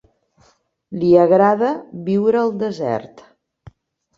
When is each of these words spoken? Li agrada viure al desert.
Li 1.01 1.11
agrada 1.25 1.69
viure 2.09 2.41
al 2.45 2.55
desert. 2.65 3.23